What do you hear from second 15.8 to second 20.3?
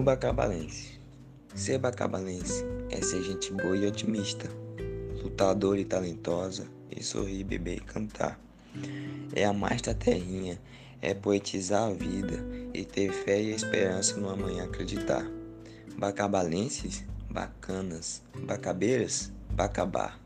Bacabalenses, bacanas, bacabeiras, bacabar.